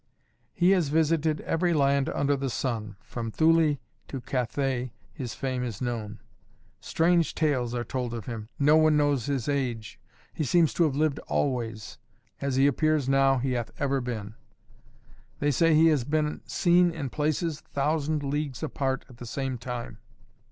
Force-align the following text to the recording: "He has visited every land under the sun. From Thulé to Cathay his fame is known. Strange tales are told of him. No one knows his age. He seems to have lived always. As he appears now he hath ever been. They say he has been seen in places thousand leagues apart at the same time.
"He 0.55 0.71
has 0.71 0.89
visited 0.89 1.41
every 1.41 1.75
land 1.75 2.09
under 2.09 2.35
the 2.35 2.49
sun. 2.49 2.95
From 3.03 3.31
Thulé 3.31 3.77
to 4.07 4.19
Cathay 4.19 4.93
his 5.13 5.35
fame 5.35 5.63
is 5.63 5.79
known. 5.79 6.19
Strange 6.79 7.35
tales 7.35 7.75
are 7.75 7.83
told 7.83 8.15
of 8.15 8.25
him. 8.25 8.49
No 8.57 8.75
one 8.77 8.97
knows 8.97 9.27
his 9.27 9.47
age. 9.47 9.99
He 10.33 10.43
seems 10.43 10.73
to 10.73 10.85
have 10.85 10.95
lived 10.95 11.19
always. 11.27 11.99
As 12.41 12.55
he 12.55 12.65
appears 12.65 13.07
now 13.07 13.37
he 13.37 13.51
hath 13.51 13.69
ever 13.79 14.01
been. 14.01 14.33
They 15.37 15.51
say 15.51 15.75
he 15.75 15.89
has 15.89 16.03
been 16.03 16.41
seen 16.47 16.89
in 16.89 17.11
places 17.11 17.59
thousand 17.59 18.23
leagues 18.23 18.63
apart 18.63 19.05
at 19.07 19.17
the 19.17 19.27
same 19.27 19.59
time. 19.59 19.99